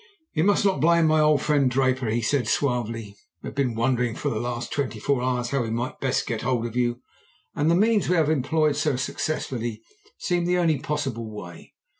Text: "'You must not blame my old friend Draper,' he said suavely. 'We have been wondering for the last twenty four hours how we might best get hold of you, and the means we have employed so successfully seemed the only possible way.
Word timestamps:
"'You 0.33 0.43
must 0.45 0.65
not 0.65 0.81
blame 0.81 1.05
my 1.05 1.19
old 1.19 1.43
friend 1.43 1.69
Draper,' 1.69 2.09
he 2.09 2.23
said 2.23 2.47
suavely. 2.47 3.15
'We 3.43 3.49
have 3.49 3.55
been 3.55 3.75
wondering 3.75 4.15
for 4.15 4.29
the 4.29 4.39
last 4.39 4.71
twenty 4.73 4.97
four 4.97 5.21
hours 5.21 5.51
how 5.51 5.61
we 5.61 5.69
might 5.69 5.99
best 5.99 6.25
get 6.25 6.41
hold 6.41 6.65
of 6.65 6.75
you, 6.75 7.03
and 7.53 7.69
the 7.69 7.75
means 7.75 8.09
we 8.09 8.15
have 8.15 8.27
employed 8.27 8.75
so 8.75 8.95
successfully 8.95 9.83
seemed 10.17 10.47
the 10.47 10.57
only 10.57 10.79
possible 10.79 11.29
way. 11.29 11.75